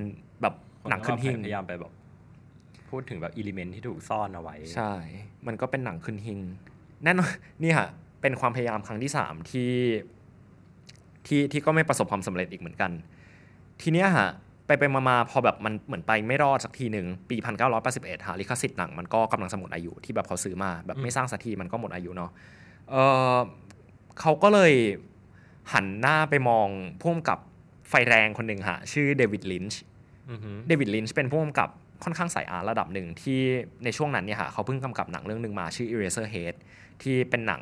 [0.42, 0.54] แบบ
[0.90, 1.92] หนังขึ้นหิ้งพยายามไปแบบ
[2.90, 4.94] พูดถึงแบบอิเลเมนที่ถูกซ่อนเอาไว้ ใช่
[5.48, 6.40] มันก็เป็นหนังขึ้นหิง
[7.04, 7.32] แน่นอน
[7.64, 7.90] นี่ฮะ
[8.22, 9.72] เป็นความพยายามครั้งที่สามที่
[11.28, 12.92] ที่ที่ก็ไม่ประสบความสำเร็จอีกเหมือนกัน
[13.82, 14.30] ทีเนี้ยฮะ
[14.66, 17.36] ไปไปมาๆพอแบบมันเหมือนไปไม่รอดสักทีหนึ่งปี
[17.82, 22.32] 1981ฮะลิขสิทธิ์หนังมันก็กำลังจะหมดอายุที่แบบเขาซื้อมาแบบไม่สร้างสักทีมันก็หมดอายุเนาะ
[22.90, 22.96] เอ
[23.36, 23.38] อ
[24.20, 24.74] เขาก็เลย
[25.74, 26.68] หันหน้าไปมอง
[27.02, 27.40] ผู้กำกับ
[27.90, 29.82] ไฟแรงคนหนึ่งฮะชื่อเดวิดลินช์
[30.32, 31.70] อือฮึเดวิดลินช์เป็นผู้กำกับ
[32.04, 33.40] ค่อนข้างสายอาร์ตระดับหนึ่งที่
[33.84, 36.54] ในช่วงนั้นเนี่ยฮะเขาเพิ่งกำกับหนังเรื่องหนึ่งมาชื่อ Eraserhead
[37.02, 37.62] ที่เป็นหนัง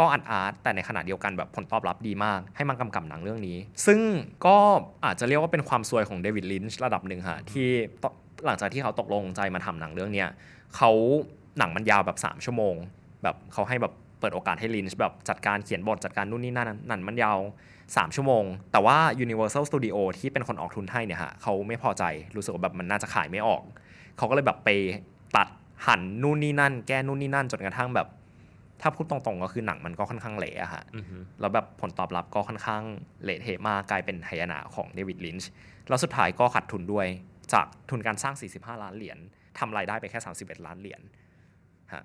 [0.00, 4.00] ก็อาร์ตอาร์ตแต่ในขณะเดียวกันแบบผลตอบรับดีมาก ให้มันกำกับหนังเรื่องนี้ ซึ่ง
[4.46, 4.56] ก็
[5.04, 8.04] อาจจะเรียกว่าเป็นความซวยของเดวิดลินช์ระดับหนึ่งฮะที่
[8.46, 10.28] หลังจากที่เขาตกลงใจมาทำหนังเรื่องเนี้ย
[10.76, 10.90] เขา
[11.58, 12.74] หนังมันยาวแบบ 3 ชั่วโมง
[13.22, 17.38] แบบเขาให้แบบเปิดโอกาสให้ลินช์แบบจัดการเขียนบทจัดการนู่นนี่นั่นหนังมันยาว
[17.78, 22.04] 3 ชั่วโมง แต่ว่า Universal Studio ที่เป็นคนออกทุนให้เนี่ยฮะเขาไม่พอใจ
[22.36, 23.62] รู้สึกว่าแบบมันน่าจะขายไม่ออก
[24.16, 24.68] เขาก็เลยแบบไป
[25.36, 25.48] ตัด
[25.86, 28.08] หั่นนู่นนี่นั่น แก้นู่นนี่นั่นจนกระทั่งแบบ
[28.80, 32.82] ถ้าพูดตรงๆก็คือหนังมันก็ค่อนข้างเละอะฮะอือฮึแล้วแบบผลตอบรับก็ค่อนข้าง
[33.24, 35.50] เละเทะมากกลายเป็นหายนะของเดวิดลินช์
[35.88, 37.06] แล้วสุดท้ายก็ขาดทุนด้วย
[37.52, 39.18] จากทุนการสร้าง 45 ล้านเหรียญ
[39.58, 41.00] ทำรายได้ไปแค่ 31 ล้านเหรียญ
[41.92, 42.04] ฮะ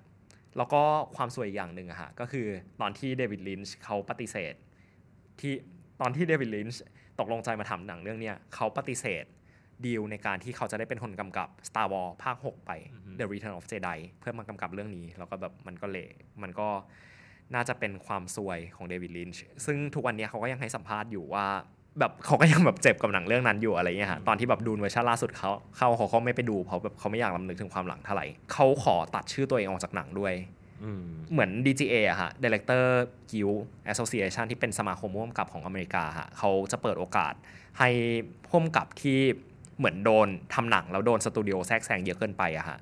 [0.56, 0.82] แล้วก็
[1.16, 2.46] ความสวยอีกอย่างหนึ่งอะฮะก็คือ
[2.80, 4.54] ตอนที่เดวิดลินช์เขาปฏิเสธ
[5.40, 5.54] ที่
[6.00, 6.82] ตอนที่เดวิดลินช์
[7.18, 9.24] ตกลงใจมาทำหนังเรื่องเนี้ยเขาปฏิเสธ
[9.84, 12.70] ดีลในการที่เขาจะได้เป็นคนกำกับ Star Wars ภาค 6 ไป
[13.18, 16.10] The Return of Jedi เพื่อมากำกับเรื่องนี้ แล้วก็แบบมันก็เละ
[16.42, 16.68] มันก็
[17.54, 21.46] น่าจะเป็นความซวยของเดวิดลินช์ซึ่งทุกวันนี้เขาก็ยังให้สัมภาษณ์อยู่ว่า
[21.98, 30.34] แบบเขาก็ยังแบบเจ็บกับหนังเรื่องนั้นอยู่อะไรเงี้ยฮะตอนที่แบบดูเวอร์ชันล่าสุดเขาเขาเขาเขาไม่ไปดูเพราะแบบเขาไม่อยากรำลึกถึงความหลังเท่าไหร่เขาขอตัดชื่อตัวเองออกจากหนังด้วย
[30.84, 32.84] อืมเหมือน DGA อะฮะ Director
[33.30, 33.58] Guild
[33.92, 37.34] Association ที่เป็นสมาคมผู้กำกับของอเมริกาฮะเขาจะเปิดโอกาส
[37.78, 37.90] ให้
[38.46, 39.18] ผู้กำกับที่
[39.78, 42.78] เหมือนโดนทำหนังแล้วโดนสตูดิโอแทรกแซงเยอะเกินไปอะฮะ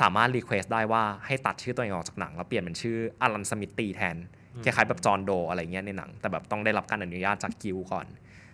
[0.00, 4.16] สามารถ request ได้ว่าให้ตัดชื่อตัวเองออกจากหนัง แล้วเปลี่ยนเป็นชื่ออลันสมิธีแทน
[4.64, 8.06] คล้ายๆแบบ John Doe อะไรเงี้ยในหนัง แต่แบบต้องได้รับการอนุญาตจากกิลก่อน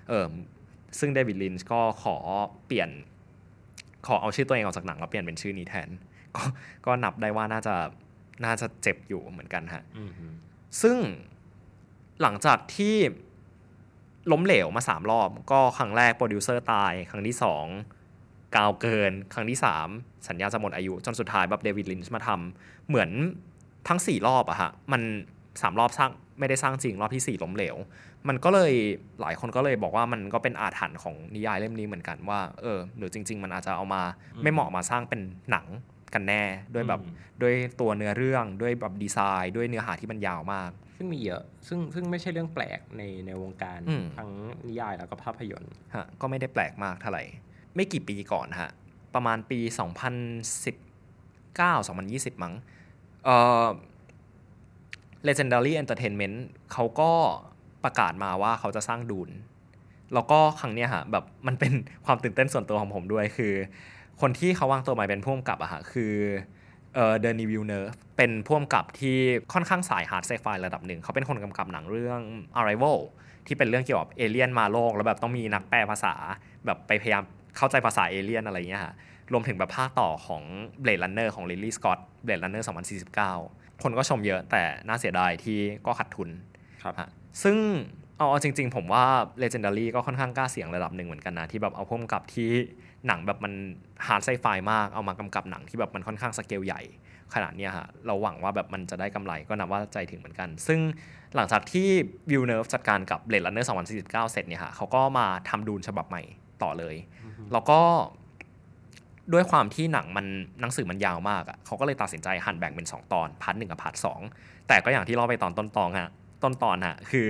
[0.08, 0.26] เออ
[0.98, 2.16] ซึ่งเดวิดลินช์ก็ขอ
[2.66, 2.90] เปลี่ยน
[4.06, 5.88] ขอเอาชื่อตัวเองออกจากหนังแล้วเปลี่ยนเป็นชื่อนี้แทน
[6.36, 6.42] ก็
[6.86, 7.74] ก็นับได้ว่าน่าจะ
[8.44, 10.26] น่าจะเจ็บอยู่เหมือนกันฮะอืมฮึ
[10.82, 10.98] ซึ่ง
[12.22, 12.96] หลังจากที่
[14.32, 17.64] ล้มเหลวมาสามรอบ ก็ครั้งแรกโปรดิวเซอร์ตาย ครั้งที่สอง
[18.56, 19.88] กาวเกิน ครั้งที่สาม
[20.28, 23.10] สัญญาจะหมดอายุ จนสุดท้ายแบบเดวิดลินช์มาทำเหมือน
[23.88, 25.02] ทั้งสี่รอบอะฮะ มัน
[25.62, 27.76] สามรอบสร้างไม่ได้สร้างจริงรอบที่สี่ล้มเหลว
[28.28, 28.72] มันก็เลย
[29.20, 34.02] หลายคนก็เลยบอกว่ามันก็เป็นอาถรรพ์ของนิยายเล่มนี้เหมือนกันว่าเออหรือจริง ๆ มันอาจจะเอามา
[34.42, 35.66] ไม่เหมาะมาสร้างเป็นหนัง
[36.14, 36.42] กันแน่
[36.74, 37.00] ด้วยแบบ
[37.42, 44.30] ด้วยตัวเนื้อเรื่องด้วยแบบดีไซน์ ด้วยเนื้อหาที่มันยาวมาก ซึ่งมีเยอะซึ่งซึ่งไม่ใช่เรื่องแปลกในในวงการอืมทั้ง
[44.68, 47.24] นิยายแล้วก็ภาพยนตร์ฮะก็ไม่ได้แปลกมากเท่าไหร่
[47.74, 48.70] ไม่กี่ปีก่อนฮะ
[49.14, 49.66] ประมาณปี 2019
[51.88, 52.54] 2020 มั้ง
[53.24, 53.66] เอ่อ
[55.26, 56.36] Legendary Entertainment
[56.72, 57.10] เขาก็
[57.84, 59.30] ประกาศมาว่าเขาจะสร้างดูน
[60.14, 61.72] แล้วก็ครั้งเนี้ยฮะแบบมันเป็น
[62.06, 63.52] ความตื่นเต้นส่วนตัวของผมด้วยคือ
[64.20, 66.12] คนที่เขาวางตัวมาเป็นผู้กำกับอะฮะคือ
[66.94, 69.16] เออเดนิวิลเนิฟเป็นผู้กำกับที่
[69.52, 72.20] ค่อนข้างสาย hard sci-fi ระดับหนึ่ง เขาเป็นคนกำกับหนังเรื่อง
[72.58, 72.98] Arrival
[73.46, 76.14] ที่เป็นเรื่องเกี่ยวกับเอเลี่ยนมาโลก แล้วแบบต้องมีนักแปลภาษา
[76.66, 77.22] แบบไปพยายาม
[77.56, 78.94] เข้าใจภาษาเอเลี่ยนอะไรเงี้ยฮะ
[79.32, 80.42] รวมถึงแบบภาคต่อของ
[80.82, 82.64] Blade Runner ของ Ridley Scott Blade Runner
[83.22, 86.28] 2049 คนก็ชมเยอะแต่น่าเสียดายที่ก็ขาดทุน
[86.82, 87.08] ครับฮะ
[87.42, 87.56] ซึ่ง
[88.16, 89.04] เอาเอาจริง ๆ ผมว่า
[89.42, 92.50] Legendary ก็ค่อนข้างกล้าเสี่ยงระดับหนึ่งเหมือนกันนะที่แบบเอาผู้กำกับที่
[93.06, 93.52] หนังแบบมัน
[94.06, 96.82] hard sci-fi มากเอามากำกับหนังที่แบบมันค่อนข้างสเกลใหญ่
[97.34, 100.80] ขนาดเนี้ยฮะเราหวังว่าแบบมันจะได้กำไรก็นับว่าใจถึงเหมือนกัน ซึ่ง
[101.36, 101.88] หลังจากที่
[102.30, 106.22] วิวเนิร์ฟจัดการกับ Blade Runner 2049 เสร็จเนี่ยฮะเขาก็มาทำดูนฉบับใหม่
[106.62, 106.96] ต่อเลย
[107.52, 107.80] แล้วก็
[109.32, 110.26] ด้วยความที่หนังมัน
[110.60, 114.20] หนังสือมันยาวมากอะ่ะเขาก็เลยตัดสินใจหั่นแบ่งเป็น 2 ตอน part หนึ่งกับ part สอง
[114.68, 116.10] แต่ก็อย่างที่เล่าไปตอนต้นตอนฮะ
[116.42, 117.28] ต้นตอนฮะคือ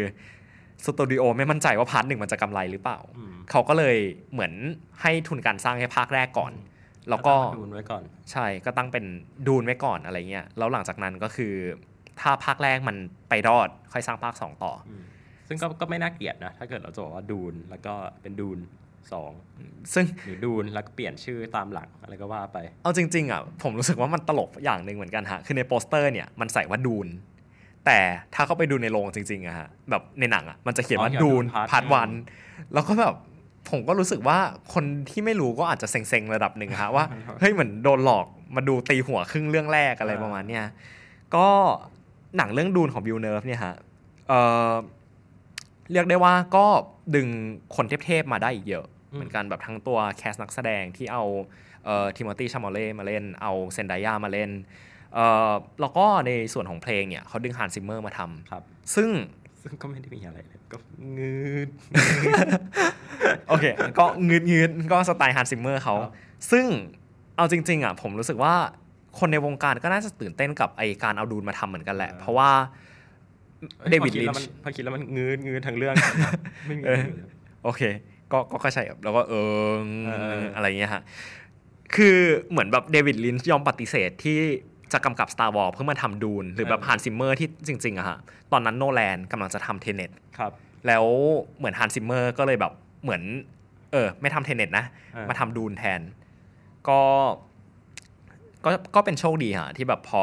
[0.87, 3.97] สตูดิโอไม่มั่นใจว่า part หนึ่งมันจะกำไรหรือเปล่าอืมเขาก็เลย
[4.33, 4.53] เหมือน
[5.03, 6.53] ให้ทุนการสร้างแค่ภาคแรกก่อน
[7.09, 9.05] แล้วก็ดูไว้ก่อน ใช่ก็ตั้งเป็น
[9.49, 11.55] ดูนไว้ก่อนอะไรเงี้ยแล้วหลังจากนั้นก็คือ
[12.21, 12.97] ถ้าภาคแรกมัน
[13.29, 14.73] ไปรอดค่อยสร้างภาคสองต่อ
[15.49, 18.59] ซึ่งก็ก็ไม่น่าเกลียดนะ ถ้าเกิดเราจะบอกว่าดูนแล้วก็เป็นดูน
[19.13, 19.33] สอง
[19.95, 27.09] ซึ่งหรือดูนแล้วก็เปลี่ยนชื่อตามหลังอะไรก็ว่าไป เอาจริงๆอะผมรู้สึกว่ามันตลกอย่างหนึ่งเหมือนกันฮะคือในโปสเตอร์เนี่ยมันใส่ว่าดูน
[27.89, 28.01] แต่
[28.35, 32.11] ถ้าเข้าไปดูในโรงจริงๆอะฮะแบบในหนังอะมันจะเขียนว่าอ๋อเขียนดูน Dune Part พาร์ทวัน
[32.73, 33.15] แล้วก็แบบ
[33.71, 34.39] ผมก็รู้สึกว่า
[34.75, 37.05] คนที่ไม่รู้ก็อาจจะเซ็งๆระดับหนึ่งอะฮะว่า
[37.41, 40.65] เฮ้ยเหมือนโดนหลอกมาดูตีหัวครึ่งเรื่องแรกอะไรประมาณเนี้ย
[41.35, 41.47] ก็
[42.37, 43.75] หนังเรื่องดูนของบิวเนิร์ฟเนี่ยฮะ
[44.29, 44.73] เอ่อ
[45.93, 46.67] เรียกได้ว่าก็
[47.15, 47.29] ดึง
[47.77, 51.25] คนเทพๆมาได้อีกเยอะอืมเหมือนกันแบบทั้งตัว cast นักแสดงที่เอา
[51.85, 54.98] เอ่อทิโมธีชาลาเมต์มาเล่น เอาเซนดายามาเล่นเอ่อ
[55.81, 58.63] แล้วก็ในส่วนของเพลงเนี่ยเขาดึงฮันซิมเมอร์มาทำครับ
[58.95, 59.09] ซึ่ง
[59.63, 60.77] ซึ่งก็ไม่ได้มีอะไรเลยก็
[61.19, 61.69] งืด
[63.49, 63.65] โอเค
[63.99, 66.13] ก็งืดงืดๆก็สไตล์ฮันซิมเมอร์เขาครับ
[66.51, 66.67] ซึ่ง
[67.37, 68.55] เอาจริง ๆ อะ ผมรู้สึกว่า
[69.19, 72.51] คนในวงการก็น่าจะตื่นเต้นกับไอการเอาดูนมาทำเหมือนกันแหละ เพราะว่า
[73.91, 75.95] เดวิดพอคิลิแล้นวมันช์พอคิดแล้วมันงืดงืดทั้งเรื่อง
[76.67, 77.27] ไม่มีเอองืดเลย
[77.65, 77.83] โอเค
[78.33, 79.35] ก็ก็ก็ใช่ครับแล้วก็เอ
[79.77, 81.03] อเอออะไรเงี้ยฮะ
[81.95, 82.17] คือ
[82.51, 84.39] เหมือนแบบเดวิดลินช์ยอมปฏิเสธที่
[84.93, 88.19] จะกำกับ Star Wars เพื่อมาทำดูน หรือแบบฮันซิมเมอร์ที่จริงๆอะฮะ
[88.53, 90.53] ตอนนั้นโนแลนกำลังจะทำเทเน็ตครับ
[90.87, 91.05] แล้ว
[91.59, 92.73] เหมือนฮันซิมเมอร์ก็เลยแบบ
[93.03, 93.23] เหมือน
[93.93, 96.01] เออ ไม่ทำเทเน็ตนะเออมาทำดูนแทน
[96.89, 97.01] ก็
[98.65, 100.23] ก็ก็เป็นโชคดีฮะที่แบบพอ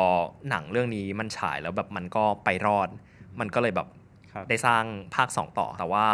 [0.50, 2.90] หนังเรื่องนี้มันฉายแล้วแบบมันก็ไปรอด
[3.40, 3.88] มันก็เลยแบบ
[4.34, 4.84] ครับได้สร้าง
[5.16, 6.06] ภาค 2 ต่อ แต่ว่า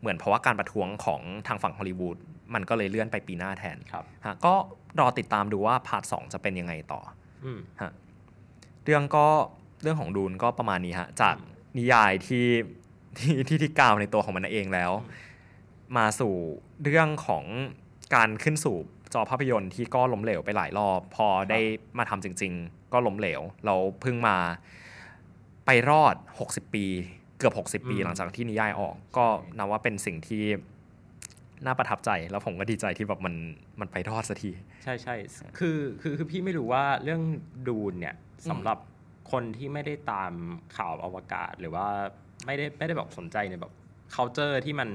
[0.00, 2.16] เหมือนเพราะว่าการประท้วงของทางฝั่งฮอลลีวูด
[2.54, 4.54] มันก็เลยเลื่อนไปปีหน้าแทนครับฮะก็
[5.00, 7.25] รอติดตามดูว่า part สองจะเป็นยังไงต่ออืม
[7.82, 7.92] ฮะ
[8.84, 9.26] เรื่องก็
[9.82, 11.36] เรื่องของดูนก็ประมาณนี้ฮะจาก
[11.78, 12.46] นิยายที่
[13.18, 14.92] ที่ที่ที่กล่าวในตัวของมันเองแล้ว
[15.96, 16.34] มาสู่
[16.82, 17.44] เรื่องของ
[18.14, 18.76] การขึ้นสู่
[19.14, 21.60] จอภาพยนตร์ที่ก็ล้มเหลวไปหลายรอบ พอได้
[21.98, 24.36] มาทำจริง ๆ ก็ล้มเหลว เราเพิ่งมา
[25.66, 26.84] ไปรอด 60 ปี
[27.38, 29.26] เกือบ 60 ปีอืมหลังจากที่นิยายออก ก็
[29.58, 30.44] นับว่าเป็นสิ่งที่
[31.64, 33.34] น่าประทับใจแล้วผมก็ดีใจที่แบบมัน
[33.80, 34.50] มันไปรอดสักที
[34.84, 35.14] ใช่ใช่
[35.58, 37.22] คือคือคือพี่ไม่รู้ว่าเรื่อง
[37.68, 38.14] ดูนเนี่ย
[38.50, 38.78] สำหรับ
[39.32, 40.32] คนที่ไม่ได้ตาม
[40.76, 41.86] ข่าวอวกาศ หรือว่า
[42.46, 43.72] ไม่ได้ไม่ได้แบบสนใจในแบบ
[44.14, 44.88] culture ที่มัน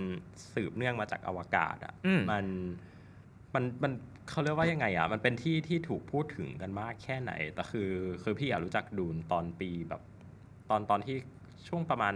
[0.54, 2.46] สืบเนื่องมาจากอวกาศอะอืมมัน
[3.54, 3.92] มันมัน
[4.30, 7.90] เขาเรียกว่ายังไงอะ มันเป็นที่ที่ถูกพูดถึงกันมากแค่ไหน แต่คือ
[8.24, 10.02] คือพี่อยากรู้จักดูนตอนปีแบบ
[10.70, 11.16] ตอนตอนที่
[11.68, 12.14] ช่วงประมาณ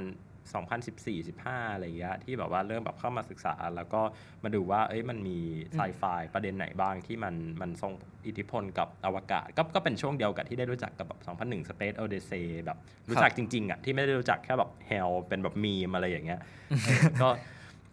[0.53, 4.01] 2014 15 อะไรอย่างเงี้ยที่แบบว่าเริ่มแบบเข้ามาศึกษา แล้วก็
[4.43, 5.37] มาดูว่าเอ้ยมันมี
[5.73, 6.03] ไซไฟ
[6.33, 7.93] ประเด็นไหนบ้างที่มันมันส่ง
[8.27, 12.77] อิทธิพลกับอวกาศ ก็ก็เป็นช่วงเดียวกับที่ได้รู้จักกับแบบ2001 Space Odyssey แบบ
[13.09, 16.41] รู้จักจริงๆอะที่ไม่ได้รู้จักแค่แบบเฮลเป็นแบบมีมอะไรอย่างเงี้ย
[16.85, 17.29] เออก็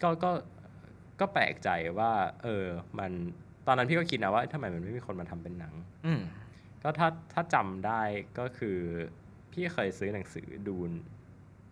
[0.03, 0.31] ก็ก็
[1.21, 2.13] ก็แปลกใจว่า
[2.43, 2.67] เออ
[2.99, 3.13] มัน
[3.67, 5.75] ตอนนั้นพี่ก็คิดนะว่าทำไมมันไม่มีคนมาทำเป็นหนัง
[6.07, 6.23] อืม
[6.83, 8.03] ก็ถ้าถ้าจำได้
[8.39, 8.79] ก็คือ
[9.53, 10.91] พี่เคยซื้อหนังสือดูน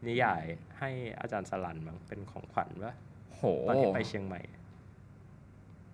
[0.06, 0.42] นิยาย
[0.78, 2.94] ให้อาจารย์สลันมั้งเป็นของขวัญวะ
[3.34, 4.40] โหตอนที่ไปเชียงใหม่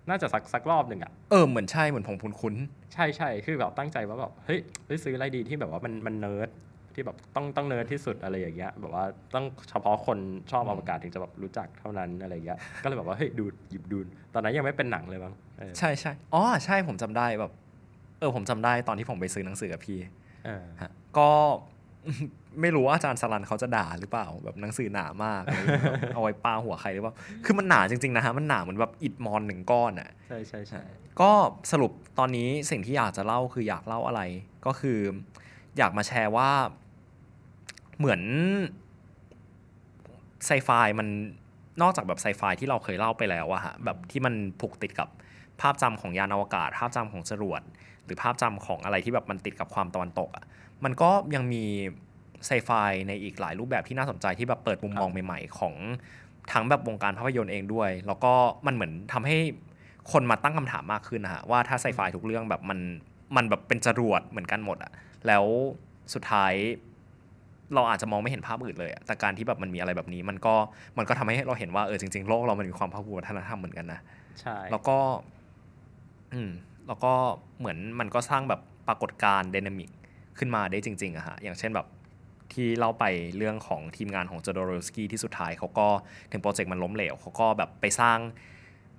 [0.09, 2.55] น่าจะสักสักรอบหนึ่งอะเออเหมือนใช่เหมือนผมคุ้น
[2.93, 6.49] ใช่ใช่คือแบบตั้งใจว่าแบบเฮ้ยเฮ้ยซื้ออะไรดีที่แบบว่ามันมันเนิร์ด
[6.95, 10.17] ที่แบบต้องต้องเนิร์ดที่สุดอะไรอย่างเงี้ยแบบว่าต้องเฉพาะคน
[10.51, 17.51] ชอบอวกาศถึงจะแบบรู้จักเท่านั้นอะไรอย่างเงี้ยก็เลยแบบว่าเฮ้ยดูหยิบดูนตอนนั้นยังไม่เป็นหนังเลยมั้งเออๆใช่ใช่อ๋อใช่ผมจำได้แบบ
[18.19, 19.97] เออผมจำได้ตอนที่ผมไปซื้อหนังสือกับพี่
[20.45, 21.29] เออฮะก็
[22.61, 27.15] ไม่รู้ว่าอาจารย์สลันเขาจะด่าหรือเปล่าแบบหนังสือหนามากอะไรอย่างเงี้ยแบบเอาไว้ปาหัวใครหรือเปล่า
[27.45, 30.81] คือมันหนาจริงๆนะฮะมันหนาเหมือนแบบอิฐมอนหนึ่งก้อนอะใช่ใช่ใช่
[31.21, 31.31] ก็
[31.71, 34.21] สรุปตอนนี้สิ่งที่อยากจะเล่าคืออยากเล่าอะไร
[34.65, 34.99] ก็คือ
[35.77, 36.49] อยากมาแชร์ว่า
[37.97, 38.21] เหมือน
[40.45, 41.07] ไซไฟมัน
[41.81, 45.09] นอกจากแบบไซไฟที่เราเคยเล่าไปแล้วอะฮะแบบที่มันผูกติดกับ
[45.61, 47.61] ภาพจำของยานอวกาศ ภาพจำของจรวด
[48.05, 50.45] หรือภาพจำของอะไรที่แบบมันติดกับความตะวันตกอะ
[50.83, 51.63] มันก็ยังมี
[52.47, 52.71] ไซไฟ
[53.07, 55.73] ในอีกหลายรูปแบบที่น่าสนใจที่แบบเปิดมุมมองใหม่ๆ ของ
[56.51, 58.33] ทั้งแบบวงการภาพยนตร์เองด้วย แล้วก็
[58.65, 59.37] มันเหมือนทำให้
[60.11, 62.79] คนมาตั้งคำถามมากขึ้นนะฮะว่าถ้าไซไฟทุกเรื่องแบบมัน
[63.35, 64.91] มันแบบเป็นจรวดเหมือนกันหมดอะ
[65.27, 65.43] แล้ว
[66.13, 66.53] สุดท้าย
[67.73, 70.55] เราอาจจะมองไม่เห็นภาพอื่นเลยอะแต่การที่แบบมันมีอะไรแบบนี้ มันก็
[70.97, 73.99] มันก็ทำให้เราเห็นว่าเออจริงๆโลกเรามันมีความพหุวัฒนธรรมเหมือนกันนะ
[74.41, 74.97] ใช่แล้วก็
[76.33, 76.51] อืม
[76.87, 77.13] แล้วก็
[77.59, 79.89] เหมือนมันก็สร้างแบบปรากฏการณ์ dynamic
[80.37, 81.87] ขึ้นมาได้จริงๆอะฮะอย่างเช่นแบบ
[82.53, 83.05] ที่เล่าไป
[83.37, 85.87] เรื่องของทีมงานของจอโดโรสกี้ที่สุดท้ายเขาก็
[86.31, 88.19] ถึงโปรเจกต์มันล้มเหลวเขาก็แบบไปสร้าง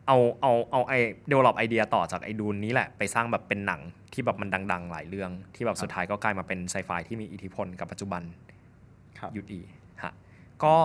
[0.07, 0.93] เอาเอาเอาไอ
[1.29, 3.81] develop ไอเดียต่อจากไอดูนนี้แหละไปสร้างแบบเป็นหนัง
[4.13, 8.23] ที่แบบมันดัง ๆ หลายเรื่อง ที่แบบสุดท้ายก็กลายมาเป็นไซไฟที่มีอิทธิพลกับปัจจุบัน
[9.19, 9.61] ครับยุดอี
[10.03, 10.13] ฮะ
[10.65, 10.77] ก็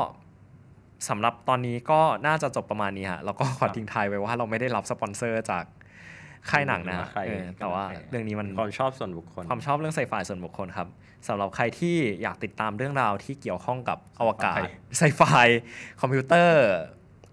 [1.10, 5.66] สำหรับตอนนี้ก็น่าจะจบประมาณนี้ฮะแล้วก็ขอทิ้งท้ายไว้ว่าเราไม่ได้รับสปอนเซอร์จาก
[6.50, 10.88] ค่ายหนังนะฮะใครเออแต่ว่าเรื่องนี้มันความชอบส่วนบุคคล ความชอบเรื่องไซไฟส่วนบุคคลครับ
[11.28, 14.60] สำหรับใครที่อยากติดตามเรื่องราวที่เกี่ยวข้องกับอวกาศไฟ
[14.98, 15.22] ไซไฟ
[16.02, 16.68] คอมพิวเตอร์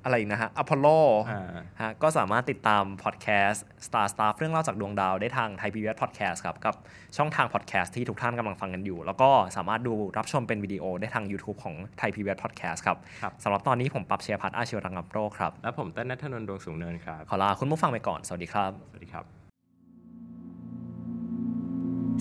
[0.05, 0.87] อะไรอีกนะฮะอพอลโล
[1.31, 1.43] อ่า
[1.81, 6.75] ฮะก็สามารถติดตามพอดแคสต์ Star Stuff เรื่องเล่าจากดวงดาวได้ทางไทยพีวีพอดแคสต์ครับ กับ
[7.17, 19.25] ช่องทางพอดแคสต์ที่ทุกท่านกำลังฟังกันอยู่ แล้วก็สามารถดูรับชมเป็นวิดีโอได้ทาง YouTube ของไทยพีวีพอดแคสต์ครับครับสำหรับตอนนี้ผมปรับเชียร์พัฒน์อาชีวรังกับโรคครับ แล้วผมเต้นนัทนนท์ดวงสูงเนินครับ ขอลาคุณผู้ฟังไปก่อน สวัสดีครับ สวัสดีครับ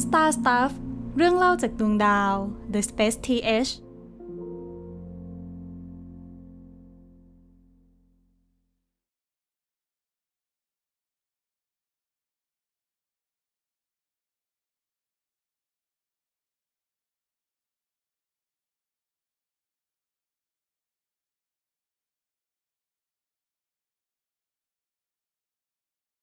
[0.04, 0.72] Star Stuff
[1.18, 2.34] เรื่องเล่าจากดวงดาว
[2.74, 3.72] The Space TH